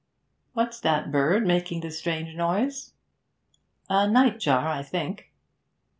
[0.53, 2.93] 'What's that bird making the strange noise?'
[3.87, 5.31] 'A night jar, I think.'